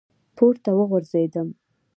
پـورتـه 0.35 0.71
وغورځـېدم، 0.75 1.47